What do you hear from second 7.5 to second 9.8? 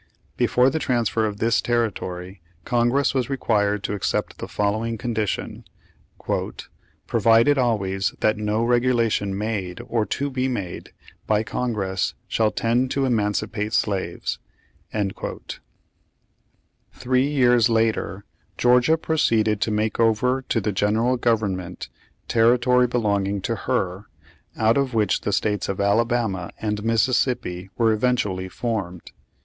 always, that no regulation made,